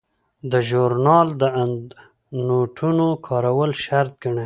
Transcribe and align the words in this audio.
دا 0.49 0.59
ژورنال 0.69 1.27
د 1.41 1.43
اندنوټونو 1.61 3.07
کارول 3.27 3.71
شرط 3.83 4.13
ګڼي. 4.23 4.39